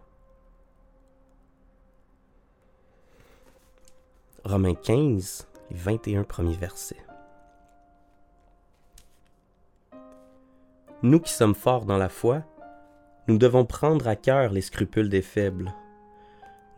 Romains 4.43 4.75
15, 4.75 5.47
les 5.69 5.77
21 5.77 6.23
premiers 6.23 6.57
versets. 6.57 7.05
Nous 11.03 11.19
qui 11.19 11.31
sommes 11.31 11.55
forts 11.55 11.85
dans 11.85 11.97
la 11.97 12.09
foi, 12.09 12.43
nous 13.27 13.37
devons 13.37 13.65
prendre 13.65 14.07
à 14.07 14.15
cœur 14.15 14.51
les 14.51 14.61
scrupules 14.61 15.09
des 15.09 15.21
faibles. 15.21 15.73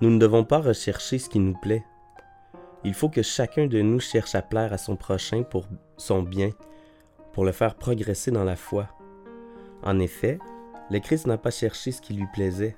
Nous 0.02 0.10
ne 0.10 0.20
devons 0.20 0.44
pas 0.44 0.60
rechercher 0.60 1.20
ce 1.20 1.30
qui 1.30 1.40
nous 1.40 1.58
plaît, 1.62 1.86
il 2.86 2.94
faut 2.94 3.10
que 3.10 3.24
chacun 3.24 3.66
de 3.66 3.82
nous 3.82 4.00
cherche 4.00 4.36
à 4.36 4.44
plaire 4.44 4.72
à 4.72 4.78
son 4.78 4.96
prochain 4.96 5.42
pour 5.42 5.66
son 5.98 6.22
bien, 6.22 6.52
pour 7.34 7.44
le 7.44 7.52
faire 7.52 7.74
progresser 7.74 8.30
dans 8.30 8.44
la 8.44 8.56
foi. 8.56 8.88
En 9.82 9.98
effet, 9.98 10.38
le 10.92 11.00
Christ 11.00 11.26
n'a 11.26 11.40
pas 11.40 11.50
cherché 11.50 11.92
ce 11.92 12.00
qui 12.00 12.14
lui 12.14 12.28
plaisait. 12.32 12.78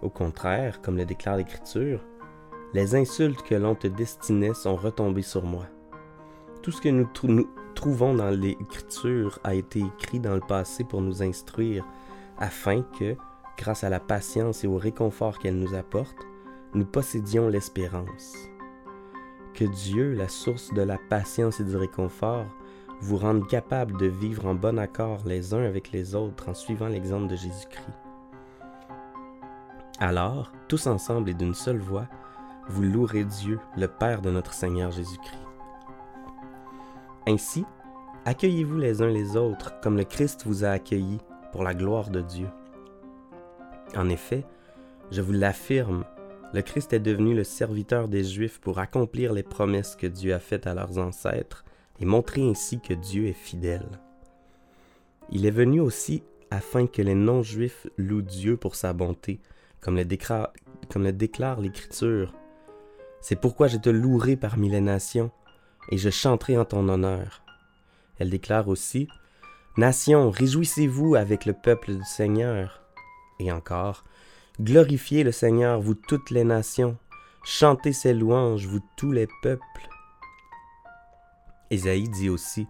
Au 0.00 0.10
contraire, 0.10 0.80
comme 0.80 0.96
le 0.96 1.04
déclare 1.04 1.38
l'Écriture, 1.38 2.04
les 2.72 2.94
insultes 2.94 3.42
que 3.42 3.56
l'on 3.56 3.74
te 3.74 3.88
destinait 3.88 4.54
sont 4.54 4.76
retombées 4.76 5.22
sur 5.22 5.42
moi. 5.42 5.66
Tout 6.62 6.70
ce 6.70 6.80
que 6.80 6.88
nous, 6.88 7.08
nous 7.24 7.50
trouvons 7.76 8.14
dans 8.14 8.30
l'Écriture 8.30 9.38
a 9.44 9.54
été 9.54 9.78
écrit 9.78 10.18
dans 10.18 10.34
le 10.34 10.40
passé 10.40 10.82
pour 10.82 11.00
nous 11.00 11.22
instruire, 11.22 11.84
afin 12.38 12.82
que, 12.82 13.14
grâce 13.56 13.84
à 13.84 13.88
la 13.88 14.00
patience 14.00 14.64
et 14.64 14.66
au 14.66 14.78
réconfort 14.78 15.38
qu'elle 15.38 15.58
nous 15.58 15.74
apporte, 15.74 16.16
nous 16.74 16.84
possédions 16.84 17.48
l'espérance 17.48 18.34
que 19.56 19.64
Dieu, 19.64 20.12
la 20.12 20.28
source 20.28 20.72
de 20.74 20.82
la 20.82 20.98
patience 20.98 21.60
et 21.60 21.64
du 21.64 21.76
réconfort, 21.76 22.44
vous 23.00 23.16
rende 23.16 23.48
capable 23.48 23.98
de 23.98 24.06
vivre 24.06 24.46
en 24.46 24.54
bon 24.54 24.78
accord 24.78 25.22
les 25.24 25.54
uns 25.54 25.64
avec 25.64 25.92
les 25.92 26.14
autres 26.14 26.50
en 26.50 26.54
suivant 26.54 26.88
l'exemple 26.88 27.28
de 27.28 27.36
Jésus-Christ. 27.36 27.88
Alors, 29.98 30.52
tous 30.68 30.86
ensemble 30.86 31.30
et 31.30 31.34
d'une 31.34 31.54
seule 31.54 31.78
voix, 31.78 32.06
vous 32.68 32.82
louerez 32.82 33.24
Dieu, 33.24 33.58
le 33.78 33.88
Père 33.88 34.20
de 34.20 34.30
notre 34.30 34.52
Seigneur 34.52 34.90
Jésus-Christ. 34.90 35.45
Ainsi, 37.28 37.64
accueillez-vous 38.24 38.78
les 38.78 39.02
uns 39.02 39.10
les 39.10 39.36
autres 39.36 39.80
comme 39.80 39.96
le 39.96 40.04
Christ 40.04 40.44
vous 40.46 40.64
a 40.64 40.68
accueillis 40.68 41.18
pour 41.50 41.64
la 41.64 41.74
gloire 41.74 42.10
de 42.10 42.20
Dieu. 42.20 42.46
En 43.96 44.08
effet, 44.08 44.44
je 45.10 45.20
vous 45.22 45.32
l'affirme, 45.32 46.04
le 46.54 46.62
Christ 46.62 46.92
est 46.92 47.00
devenu 47.00 47.34
le 47.34 47.42
serviteur 47.42 48.06
des 48.06 48.22
Juifs 48.22 48.60
pour 48.60 48.78
accomplir 48.78 49.32
les 49.32 49.42
promesses 49.42 49.96
que 49.96 50.06
Dieu 50.06 50.34
a 50.34 50.38
faites 50.38 50.68
à 50.68 50.74
leurs 50.74 50.98
ancêtres 50.98 51.64
et 51.98 52.04
montrer 52.04 52.48
ainsi 52.48 52.80
que 52.80 52.94
Dieu 52.94 53.26
est 53.26 53.32
fidèle. 53.32 53.88
Il 55.30 55.46
est 55.46 55.50
venu 55.50 55.80
aussi 55.80 56.22
afin 56.52 56.86
que 56.86 57.02
les 57.02 57.14
non-juifs 57.14 57.88
louent 57.96 58.22
Dieu 58.22 58.56
pour 58.56 58.76
sa 58.76 58.92
bonté, 58.92 59.40
comme 59.80 59.96
le, 59.96 60.04
déclare, 60.04 60.52
comme 60.88 61.02
l'Écriture. 61.04 62.34
C'est 63.20 63.40
pourquoi 63.40 63.66
je 63.66 63.78
te 63.78 63.90
louerai 63.90 64.36
parmi 64.36 64.68
les 64.68 64.80
nations, 64.80 65.32
et 65.90 65.98
je 65.98 66.10
chanterai 66.10 66.56
en 66.58 66.64
ton 66.64 66.88
honneur. 66.88 67.42
Elle 68.18 68.30
déclare 68.30 68.68
aussi, 68.68 69.08
Nations, 69.76 70.30
réjouissez-vous 70.30 71.16
avec 71.16 71.44
le 71.44 71.52
peuple 71.52 71.94
du 71.94 72.04
Seigneur. 72.04 72.82
Et 73.38 73.52
encore, 73.52 74.04
Glorifiez 74.58 75.22
le 75.22 75.32
Seigneur, 75.32 75.82
vous 75.82 75.94
toutes 75.94 76.30
les 76.30 76.44
nations. 76.44 76.96
Chantez 77.44 77.92
ses 77.92 78.14
louanges, 78.14 78.66
vous 78.66 78.80
tous 78.96 79.12
les 79.12 79.28
peuples. 79.42 79.88
Ésaïe 81.70 82.08
dit 82.08 82.30
aussi, 82.30 82.66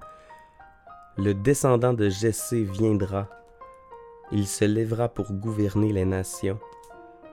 Le 1.16 1.32
descendant 1.32 1.92
de 1.92 2.08
Jessé 2.08 2.64
viendra, 2.64 3.28
Il 4.32 4.48
se 4.48 4.64
lèvera 4.64 5.08
pour 5.08 5.32
gouverner 5.32 5.92
les 5.92 6.04
nations, 6.04 6.58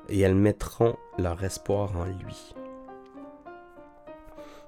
et 0.08 0.20
elles 0.20 0.36
mettront 0.36 0.98
leur 1.18 1.44
espoir 1.44 1.98
en 1.98 2.06
lui. 2.06 2.54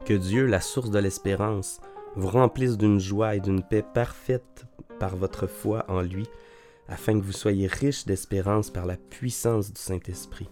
Que 0.05 0.13
Dieu, 0.13 0.45
la 0.45 0.61
source 0.61 0.91
de 0.91 0.99
l'espérance, 0.99 1.81
vous 2.15 2.27
remplisse 2.27 2.77
d'une 2.77 2.99
joie 2.99 3.35
et 3.35 3.39
d'une 3.39 3.63
paix 3.63 3.81
parfaite 3.81 4.67
par 4.99 5.15
votre 5.15 5.47
foi 5.47 5.83
en 5.87 6.01
lui, 6.01 6.27
afin 6.87 7.19
que 7.19 7.25
vous 7.25 7.31
soyez 7.31 7.65
riches 7.65 8.05
d'espérance 8.05 8.69
par 8.69 8.85
la 8.85 8.97
puissance 8.97 9.73
du 9.73 9.81
Saint-Esprit. 9.81 10.47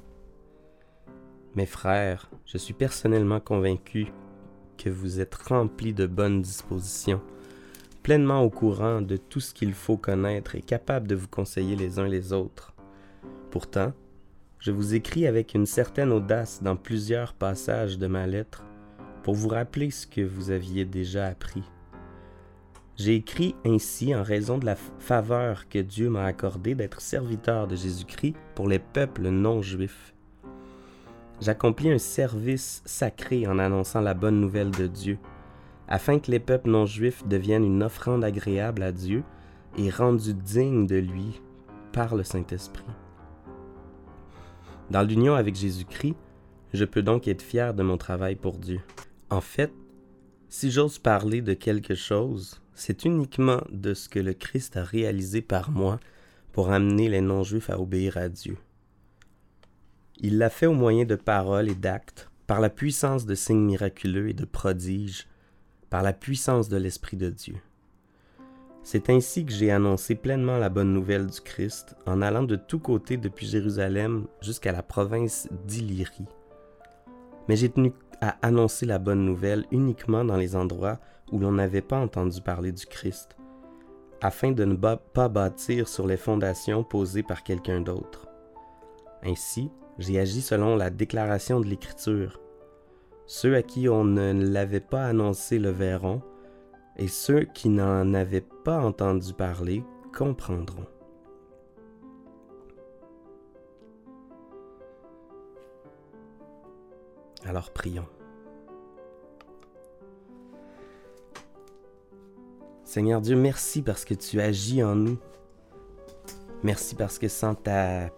Mes 1.53 1.67
frères, 1.67 2.31
je 2.47 2.57
suis 2.57 2.73
personnellement 2.73 3.39
convaincu 3.39 4.07
que 4.75 4.89
vous 4.89 5.19
êtes 5.19 5.35
remplis 5.35 5.93
de 5.93 6.07
bonnes 6.07 6.41
dispositions, 6.41 7.21
pleinement 8.01 8.41
au 8.41 8.49
courant 8.49 9.03
de 9.03 9.17
tout 9.17 9.39
ce 9.39 9.53
qu'il 9.53 9.75
faut 9.75 9.97
connaître 9.97 10.55
et 10.55 10.63
capable 10.63 11.07
de 11.07 11.13
vous 11.13 11.27
conseiller 11.27 11.75
les 11.75 11.99
uns 11.99 12.07
les 12.07 12.33
autres. 12.33 12.73
Pourtant, 13.51 13.93
je 14.57 14.71
vous 14.71 14.95
écris 14.95 15.27
avec 15.27 15.53
une 15.53 15.67
certaine 15.67 16.11
audace 16.11 16.63
dans 16.63 16.75
plusieurs 16.75 17.35
passages 17.35 17.99
de 17.99 18.07
ma 18.07 18.25
lettre 18.25 18.63
pour 19.23 19.33
vous 19.33 19.49
rappeler 19.49 19.89
ce 19.89 20.05
que 20.05 20.21
vous 20.21 20.51
aviez 20.51 20.85
déjà 20.85 21.27
appris. 21.27 21.63
J'ai 22.95 23.15
écrit 23.15 23.55
ainsi 23.65 24.13
en 24.13 24.21
raison 24.21 24.59
de 24.59 24.65
la 24.65 24.75
faveur 24.75 25.67
que 25.67 25.79
Dieu 25.79 26.09
m'a 26.09 26.25
accordée 26.25 26.75
d'être 26.75 27.01
serviteur 27.01 27.67
de 27.67 27.75
Jésus-Christ 27.75 28.35
pour 28.53 28.67
les 28.67 28.77
peuples 28.77 29.29
non 29.29 29.63
juifs. 29.63 30.13
J'accomplis 31.41 31.91
un 31.91 31.97
service 31.97 32.83
sacré 32.85 33.47
en 33.47 33.57
annonçant 33.57 34.01
la 34.01 34.13
bonne 34.13 34.39
nouvelle 34.39 34.69
de 34.71 34.85
Dieu, 34.85 35.17
afin 35.87 36.19
que 36.19 36.29
les 36.29 36.39
peuples 36.39 36.69
non 36.69 36.85
juifs 36.85 37.25
deviennent 37.25 37.65
une 37.65 37.81
offrande 37.81 38.23
agréable 38.23 38.83
à 38.83 38.91
Dieu 38.91 39.23
et 39.77 39.89
rendue 39.89 40.35
digne 40.35 40.85
de 40.85 40.97
lui 40.97 41.41
par 41.91 42.15
le 42.15 42.23
Saint-Esprit. 42.23 42.85
Dans 44.91 45.01
l'union 45.01 45.33
avec 45.33 45.55
Jésus-Christ, 45.55 46.15
je 46.73 46.85
peux 46.85 47.01
donc 47.01 47.27
être 47.27 47.41
fier 47.41 47.73
de 47.73 47.81
mon 47.81 47.97
travail 47.97 48.35
pour 48.35 48.57
Dieu. 48.57 48.81
En 49.33 49.41
fait, 49.41 49.73
si 50.47 50.69
j'ose 50.69 50.99
parler 50.99 51.41
de 51.41 51.55
quelque 51.55 51.95
chose, 51.95 52.61
c'est 52.75 53.03
uniquement 53.03 53.63
de 53.71 53.95
ce 53.95 54.07
que 54.07 54.19
le 54.19 54.35
Christ 54.35 54.77
a 54.77 54.83
réalisé 54.83 55.41
par 55.41 55.71
moi 55.71 55.99
pour 56.51 56.69
amener 56.69 57.09
les 57.09 57.21
non-juifs 57.21 57.71
à 57.71 57.79
obéir 57.79 58.17
à 58.17 58.29
Dieu. 58.29 58.57
Il 60.19 60.37
l'a 60.37 60.51
fait 60.51 60.67
au 60.67 60.75
moyen 60.75 61.05
de 61.05 61.15
paroles 61.15 61.67
et 61.67 61.73
d'actes, 61.73 62.29
par 62.45 62.59
la 62.59 62.69
puissance 62.69 63.25
de 63.25 63.33
signes 63.33 63.65
miraculeux 63.65 64.29
et 64.29 64.35
de 64.35 64.45
prodiges, 64.45 65.27
par 65.89 66.03
la 66.03 66.13
puissance 66.13 66.69
de 66.69 66.77
l'Esprit 66.77 67.17
de 67.17 67.31
Dieu. 67.31 67.55
C'est 68.83 69.09
ainsi 69.09 69.47
que 69.47 69.51
j'ai 69.51 69.71
annoncé 69.71 70.13
pleinement 70.13 70.59
la 70.59 70.69
bonne 70.69 70.93
nouvelle 70.93 71.25
du 71.25 71.41
Christ 71.41 71.95
en 72.05 72.21
allant 72.21 72.43
de 72.43 72.55
tous 72.55 72.77
côtés 72.77 73.17
depuis 73.17 73.47
Jérusalem 73.47 74.27
jusqu'à 74.41 74.73
la 74.73 74.83
province 74.83 75.49
d'Illyrie. 75.65 76.27
Mais 77.47 77.55
j'ai 77.55 77.69
tenu 77.69 77.93
à 78.23 78.37
annoncer 78.41 78.85
la 78.85 78.99
bonne 78.99 79.25
nouvelle 79.25 79.65
uniquement 79.71 80.23
dans 80.23 80.37
les 80.37 80.55
endroits 80.55 80.97
où 81.33 81.39
l'on 81.39 81.51
n'avait 81.51 81.81
pas 81.81 81.99
entendu 81.99 82.39
parler 82.41 82.71
du 82.71 82.85
Christ, 82.85 83.35
afin 84.21 84.53
de 84.53 84.63
ne 84.63 84.75
pas 84.75 85.27
bâtir 85.27 85.89
sur 85.89 86.07
les 86.07 86.15
fondations 86.15 86.85
posées 86.85 87.23
par 87.23 87.43
quelqu'un 87.43 87.81
d'autre. 87.81 88.29
Ainsi, 89.23 89.71
j'ai 89.99 90.19
agi 90.19 90.41
selon 90.41 90.77
la 90.77 90.89
déclaration 90.89 91.59
de 91.59 91.65
l'Écriture. 91.65 92.39
Ceux 93.25 93.55
à 93.55 93.61
qui 93.61 93.89
on 93.89 94.05
ne 94.05 94.31
l'avait 94.31 94.79
pas 94.79 95.05
annoncé 95.05 95.59
le 95.59 95.71
verront, 95.71 96.21
et 96.95 97.09
ceux 97.09 97.43
qui 97.43 97.67
n'en 97.67 98.13
avaient 98.13 98.47
pas 98.63 98.79
entendu 98.79 99.33
parler 99.33 99.83
comprendront. 100.15 100.85
Alors 107.45 107.71
prions. 107.71 108.07
Seigneur 112.83 113.21
Dieu, 113.21 113.35
merci 113.35 113.81
parce 113.81 114.05
que 114.05 114.13
tu 114.13 114.39
agis 114.39 114.83
en 114.83 114.95
nous. 114.95 115.17
Merci 116.63 116.95
parce 116.95 117.19
que 117.19 117.27
sans 117.27 117.55
ta 117.55 118.09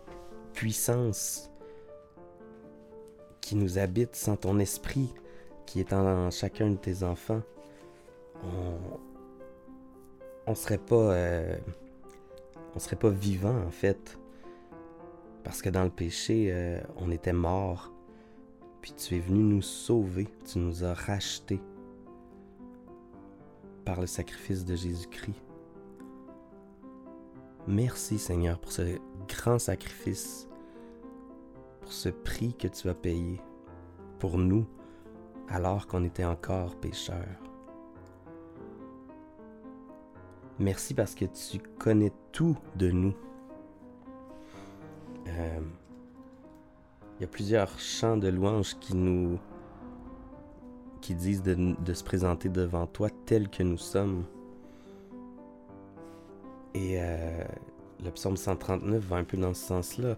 puissance 0.54 1.50
qui 3.41 3.56
nous 3.56 3.80
habite, 3.80 4.15
sans 4.15 4.36
ton 4.36 4.60
esprit 4.60 5.13
qui 5.65 5.80
est 5.80 5.93
en 5.93 6.30
chacun 6.30 6.69
de 6.69 6.76
tes 6.76 7.04
enfants, 7.04 7.41
on 8.43 10.52
ne 10.52 10.56
serait 10.56 10.78
pas 10.78 10.95
euh, 10.95 11.58
serait 12.78 12.95
pas 12.95 13.10
vivant 13.10 13.58
en 13.65 13.71
fait 13.71 14.19
parce 15.43 15.62
que 15.62 15.69
dans 15.69 15.84
le 15.84 15.89
péché 15.89 16.50
euh, 16.52 16.80
on 16.97 17.12
était 17.12 17.34
mort 17.34 17.94
puis 18.86 18.93
tu 18.93 19.15
es 19.15 19.19
venu 19.19 19.41
nous 19.41 19.63
sauver. 19.63 20.28
Tu 20.45 20.60
nous 20.60 20.84
as 20.84 20.93
rachetés 20.93 21.60
par 23.84 24.00
le 24.00 24.06
sacrifice 24.06 24.63
de 24.63 24.76
Jésus-Christ. 24.76 25.41
Merci 27.65 28.19
Seigneur 28.19 28.60
pour 28.60 28.71
ce 28.71 29.00
grand 29.28 29.58
sacrifice 29.58 30.48
pour 31.82 31.91
ce 31.91 32.10
prix 32.10 32.54
que 32.54 32.67
tu 32.67 32.88
as 32.88 32.93
payé 32.93 33.41
pour 34.19 34.38
nous 34.38 34.67
alors 35.50 35.88
qu'on 35.88 36.04
était 36.04 36.24
encore 36.24 36.76
pécheurs. 36.76 37.41
Merci 40.60 40.93
parce 40.93 41.15
que 41.15 41.26
tu 41.26 41.58
connais 41.80 42.13
tout 42.32 42.56
de 42.76 42.91
nous. 42.91 43.15
Euh, 45.28 45.60
il 47.17 47.21
y 47.21 47.25
a 47.25 47.28
plusieurs 47.28 47.80
chants 47.80 48.17
de 48.17 48.28
louanges 48.28 48.78
qui 48.80 48.95
nous 48.95 49.39
qui 51.01 51.13
disent 51.13 51.43
de, 51.43 51.93
se 51.93 52.04
présenter 52.04 52.49
devant 52.49 52.88
toi 52.88 53.10
tel 53.28 53.47
que 53.49 53.62
nous 53.62 53.78
sommes. 53.78 54.25
Et 56.73 56.99
euh, 56.99 57.43
le 58.04 58.10
psaume 58.10 58.36
139 58.36 59.04
va 59.04 59.17
un 59.17 59.23
peu 59.23 59.38
dans 59.38 59.54
ce 59.54 59.67
sens-là. 59.67 60.17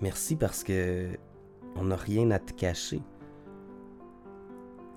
Merci 0.00 0.34
parce 0.34 0.64
que 0.64 1.08
on 1.76 1.84
n'a 1.84 1.96
rien 1.96 2.32
à 2.32 2.40
te 2.40 2.52
cacher. 2.52 3.00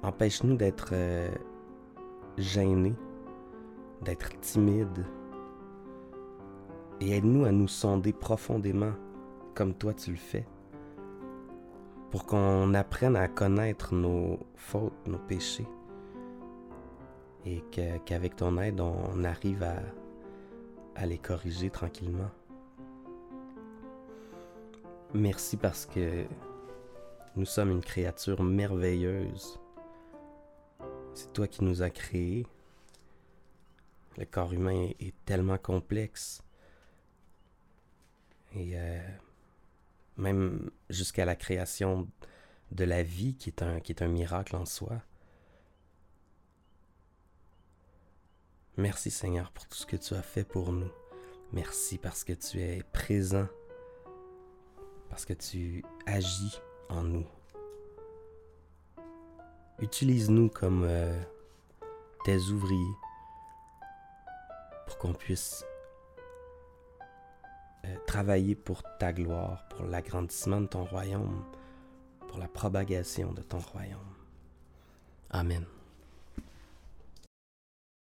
Empêche-nous 0.01 0.57
d'être 0.57 0.89
euh, 0.93 1.29
gêné, 2.39 2.95
d'être 4.01 4.39
timide. 4.39 5.05
Et 7.01 7.11
aide-nous 7.11 7.43
à 7.43 7.51
nous 7.51 7.67
sonder 7.67 8.13
profondément 8.13 8.93
comme 9.53 9.73
toi 9.73 9.93
tu 9.93 10.11
le 10.11 10.17
fais, 10.17 10.45
pour 12.09 12.25
qu'on 12.25 12.73
apprenne 12.73 13.17
à 13.17 13.27
connaître 13.27 13.93
nos 13.93 14.39
fautes, 14.55 14.93
nos 15.05 15.17
péchés, 15.17 15.67
et 17.45 17.61
qu'avec 18.05 18.37
ton 18.37 18.57
aide, 18.59 18.79
on 18.79 19.23
arrive 19.25 19.63
à, 19.63 21.05
les 21.05 21.17
corriger 21.17 21.69
tranquillement. 21.69 22.29
Merci 25.13 25.57
parce 25.57 25.85
que 25.85 26.23
nous 27.35 27.45
sommes 27.45 27.71
une 27.71 27.81
créature 27.81 28.41
merveilleuse 28.41 29.59
c'est 31.13 31.33
toi 31.33 31.47
qui 31.47 31.63
nous 31.63 31.81
as 31.81 31.89
créés. 31.89 32.45
Le 34.17 34.25
corps 34.25 34.53
humain 34.53 34.89
est 34.99 35.13
tellement 35.25 35.57
complexe. 35.57 36.41
Et 38.53 38.73
euh, 38.75 38.99
même 40.17 40.69
jusqu'à 40.89 41.25
la 41.25 41.35
création 41.35 42.07
de 42.71 42.83
la 42.83 43.03
vie, 43.03 43.35
qui 43.35 43.49
est, 43.49 43.61
un, 43.61 43.79
qui 43.79 43.91
est 43.91 44.01
un 44.01 44.07
miracle 44.07 44.55
en 44.55 44.65
soi. 44.65 45.01
Merci 48.77 49.11
Seigneur 49.11 49.51
pour 49.51 49.67
tout 49.67 49.77
ce 49.77 49.85
que 49.85 49.97
tu 49.97 50.13
as 50.15 50.21
fait 50.21 50.43
pour 50.43 50.71
nous. 50.71 50.91
Merci 51.51 51.97
parce 51.97 52.23
que 52.23 52.33
tu 52.33 52.61
es 52.61 52.83
présent, 52.93 53.47
parce 55.09 55.25
que 55.25 55.33
tu 55.33 55.83
agis 56.05 56.61
en 56.89 57.03
nous. 57.03 57.27
Utilise-nous 59.79 60.49
comme 60.49 60.83
euh, 60.83 61.21
tes 62.23 62.37
ouvriers 62.37 62.95
pour 64.87 64.97
qu'on 64.97 65.13
puisse 65.13 65.65
euh, 67.85 67.95
travailler 68.05 68.55
pour 68.55 68.83
ta 68.99 69.13
gloire, 69.13 69.67
pour 69.69 69.85
l'agrandissement 69.85 70.61
de 70.61 70.67
ton 70.67 70.83
royaume, 70.83 71.43
pour 72.27 72.37
la 72.37 72.47
propagation 72.47 73.33
de 73.33 73.41
ton 73.41 73.59
royaume. 73.59 73.99
Amen. 75.31 75.65